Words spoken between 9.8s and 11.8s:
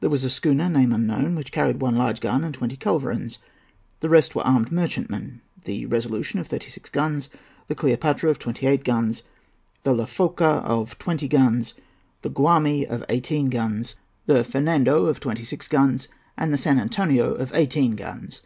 the La Focha, of twenty guns;